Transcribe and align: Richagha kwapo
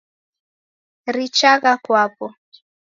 Richagha 1.15 1.71
kwapo 1.85 2.27